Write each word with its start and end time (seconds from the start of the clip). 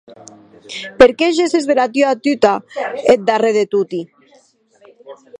Per 1.01 1.07
qué 1.17 1.25
gesses 1.39 1.67
dera 1.71 1.85
tuta 2.27 2.53
eth 3.13 3.25
darrèr 3.27 3.53
de 3.59 3.65
toti? 3.73 4.01